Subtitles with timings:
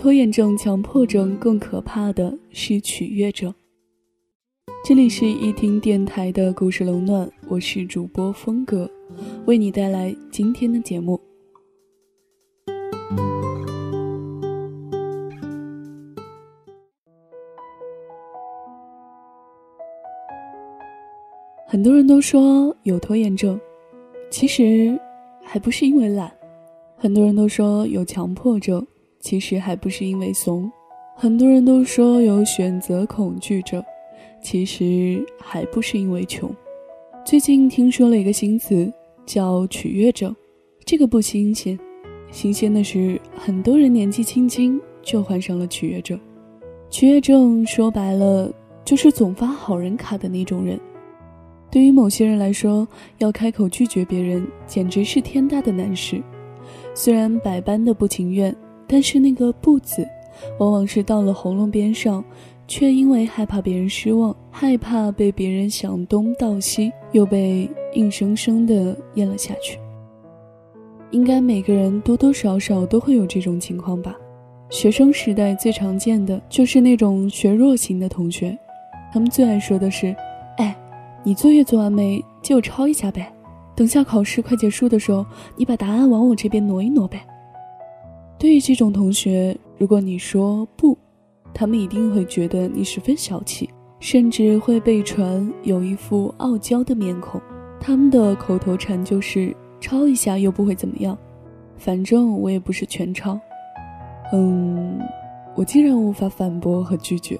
[0.00, 3.52] 拖延症、强迫症更可怕的是取悦症。
[4.82, 8.90] 这里是一听电台的故事冷暖，我是主播风格，
[9.44, 11.20] 为你带来今天的节目。
[21.66, 23.60] 很多人都说有拖延症，
[24.30, 24.98] 其实
[25.44, 26.30] 还不是因为懒；
[26.96, 28.84] 很多人都说有强迫症，
[29.20, 30.68] 其实还不是因为怂；
[31.14, 33.82] 很多人都说有选择恐惧症。
[34.42, 36.50] 其实还不是因为穷。
[37.26, 38.90] 最近听说了一个新词，
[39.26, 40.34] 叫取悦症。
[40.86, 41.78] 这个不新鲜，
[42.30, 46.18] 新鲜的是很多人年纪轻轻就患上了取悦症。
[46.88, 48.50] 取悦症说白了
[48.82, 50.80] 就是总发好人卡的那种人。
[51.70, 56.20] 对于某些人来说，要开口拒绝别人简直是天大的难事。
[56.94, 58.56] 虽然百般的不情愿，
[58.90, 60.04] 但是那个“不”字，
[60.58, 62.24] 往往是到了喉咙边上。
[62.66, 69.76] 却因为害怕别人失望，害怕被别人想东道西，又被硬生生的咽了下去。
[71.10, 74.14] 应该每个人多多少少都会有这种情况吧。
[74.68, 78.56] 学生时代最常见的就是那种学弱型的同学，
[79.12, 80.14] 他们最爱说的是
[80.58, 80.76] ：“哎，
[81.24, 82.24] 你作业做完没？
[82.40, 83.32] 借我抄一下呗。
[83.74, 87.20] 等下考试快结束的时候，你把答案往我这边挪一挪呗。”
[88.40, 90.96] 对于这种同学，如果你说不，
[91.52, 97.38] 他们一定会觉得你十分小气，甚至会被传有一副傲娇的面孔。
[97.78, 101.18] 他们的口头禅就是“抄一下又不会怎么样，
[101.76, 103.38] 反正我也不是全抄。”
[104.32, 104.98] 嗯，
[105.54, 107.38] 我竟然无法反驳和拒绝。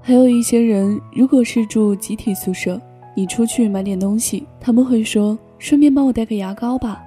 [0.00, 2.80] 还有一些人，如果是住集体宿舍，
[3.14, 7.03] 你出去买点东西，他们会说：“顺便帮我带个牙膏吧。”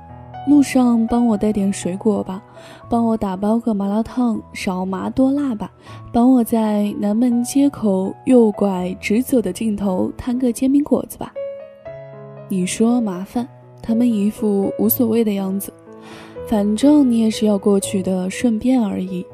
[0.48, 2.41] 路上帮我带点水果吧，
[2.90, 5.69] 帮我打包个麻辣烫，少麻多辣吧，
[6.13, 11.34] 帮我在南门街口右拐直走的尽头摊个煎饼果子吧。
[12.47, 13.46] 你说麻烦，
[13.84, 15.74] 他们一副无所谓的样子，
[16.47, 19.25] 反正你也是要过去的，顺便而已。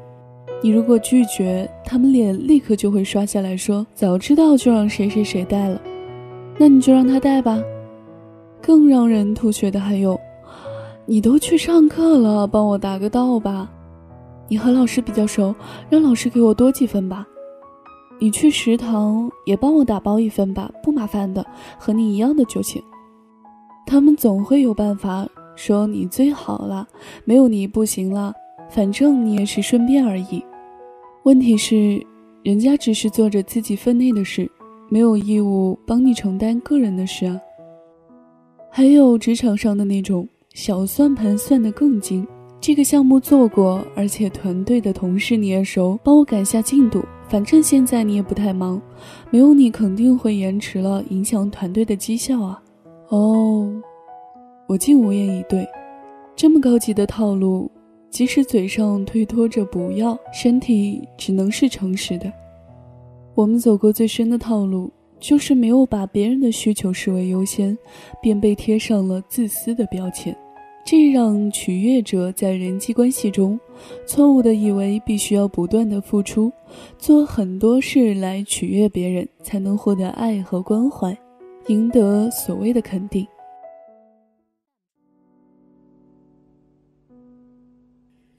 [0.60, 5.80] 你如果拒绝，他们脸立刻就会刷下来说，早知道就让谁谁谁带了，
[6.58, 7.62] 那你就让他带吧。
[8.60, 10.18] 更让人吐血的还有。
[11.06, 13.70] 你都去上课了，帮我答个到吧。
[14.48, 15.54] 你和老师比较熟，
[15.90, 17.26] 让老师给我多几分吧。
[18.18, 21.44] 你去食堂也帮我打包一份吧，不麻烦的，
[21.78, 22.82] 和你一样的就行。
[23.86, 26.86] 他们总会有办法说你最好了，
[27.24, 28.32] 没有你不行了，
[28.70, 30.42] 反正你也是顺便而已。
[31.24, 32.02] 问题是，
[32.42, 34.50] 人家只是做着自己分内的事，
[34.88, 37.38] 没有义务帮你承担个人的事啊。
[38.70, 40.26] 还有职场上的那种。
[40.54, 42.24] 小算盘算得更精，
[42.60, 47.04] 这个项目做过，而且团队的同事你也熟，帮我赶下进度。
[47.28, 48.80] 反正现在你也不太忙，
[49.32, 52.62] 没有你肯定会延迟了，影响团队的绩效啊。
[53.08, 53.68] 哦，
[54.68, 55.66] 我竟无言以对。
[56.36, 57.68] 这么高级的套路，
[58.08, 62.32] 即使嘴上推脱着不要，身体只能是诚实的。
[63.34, 64.88] 我们走过最深的套路。
[65.20, 67.78] 就是没有把别人的需求视为优先，
[68.20, 70.36] 便被贴上了自私的标签，
[70.84, 73.58] 这让取悦者在人际关系中
[74.06, 76.52] 错误的以为必须要不断的付出，
[76.98, 81.16] 做很多事来取悦别人，才能获得爱和关怀，
[81.68, 83.26] 赢得所谓的肯定。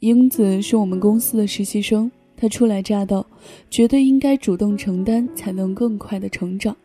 [0.02, 2.12] 英子是我们公司的实习生。
[2.38, 3.26] 她初来乍到，
[3.72, 6.76] 觉得应该主动承担，才能更快的成长，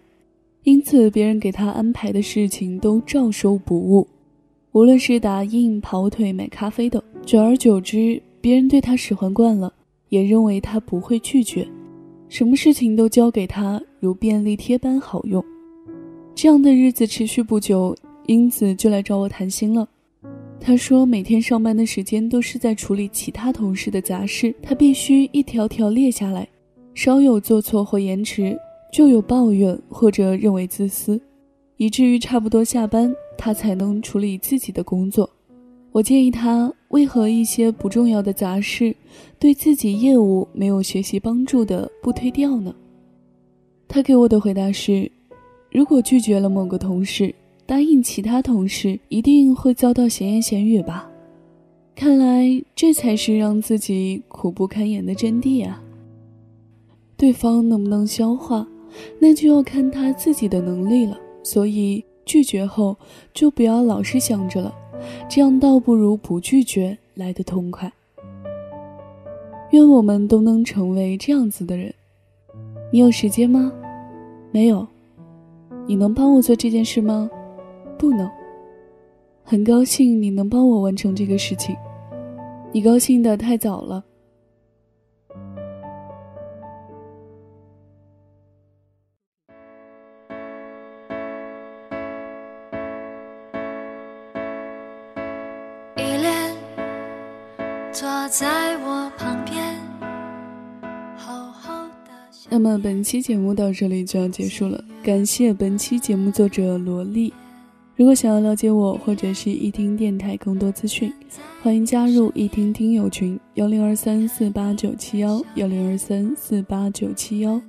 [0.62, 4.06] 因此别人给她安排的事情都照收不误，
[4.72, 7.02] 无论是打印、跑腿、买咖啡等。
[7.26, 9.72] 久而久之，别人对他使唤惯了，
[10.10, 11.66] 也认为他不会拒绝，
[12.28, 15.44] 什么事情都交给他，如便利贴般好用。
[16.34, 17.94] 这样的日子持续不久，
[18.26, 19.88] 英子就来找我谈心了。
[20.60, 26.46] 他说：“每天上班的时间都是在处理其他同事的杂事，他必须一条条列下来，
[26.94, 28.56] 稍有做错或延迟，
[28.92, 31.20] 就有抱怨或者认为自私，
[31.76, 35.30] 以至于差不多下班，他才能处理自己的工作。
[35.92, 38.94] 我建议他，为何一些不重要的杂事，
[39.38, 42.74] 对自己业务没有学习帮助的，不推掉呢？
[43.88, 45.10] 他给我的回答是：
[45.72, 47.34] 如果拒绝了某个同事。”
[47.70, 51.08] 答应其他同事一定会遭到闲言闲语吧？
[51.94, 52.44] 看来
[52.74, 55.80] 这才是让自己苦不堪言的真谛啊！
[57.16, 58.66] 对方能不能消化，
[59.20, 61.16] 那就要看他自己的能力了。
[61.44, 62.96] 所以拒绝后
[63.34, 64.74] 就不要老是想着了，
[65.28, 67.92] 这样倒不如不拒绝来的痛快。
[69.70, 71.94] 愿我们都能成为这样子的人。
[72.92, 73.72] 你有时间吗？
[74.50, 74.86] 没有。
[75.86, 77.30] 你能帮我做这件事吗？
[77.98, 78.28] 不能。
[79.44, 81.74] 很高兴你能帮我完成这个事情。
[82.72, 84.04] 你高兴的太早了。
[98.00, 99.76] 坐在我旁边，
[101.18, 101.70] 厚厚
[102.02, 102.10] 的
[102.48, 107.30] 那么本期节目到这里就要结束了，感谢本期节目作者萝莉。
[107.96, 111.12] 如果想要了解我或者是一听电台更多资讯，
[111.62, 117.60] 欢迎加入一听听友群幺零二三四八九七幺幺零二三四八九七幺，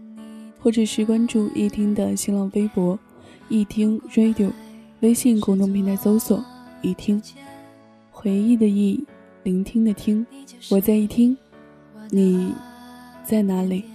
[0.61, 2.97] 或者是关注一听的新浪微博
[3.49, 4.49] 一听 radio，
[5.01, 6.41] 微信公众平台搜索
[6.81, 7.21] 一听，
[8.09, 9.03] 回忆的忆，
[9.43, 10.25] 聆听的听，
[10.69, 11.35] 我在一听，
[12.09, 12.53] 你
[13.25, 13.85] 在哪里？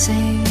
[0.00, 0.49] 说